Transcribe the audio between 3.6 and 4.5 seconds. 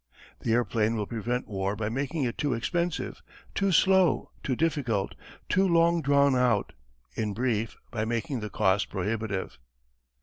slow,